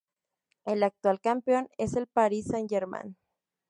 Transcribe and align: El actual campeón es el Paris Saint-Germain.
El 0.65 0.81
actual 0.81 1.21
campeón 1.21 1.69
es 1.77 1.93
el 1.93 2.07
Paris 2.07 2.47
Saint-Germain. 2.47 3.15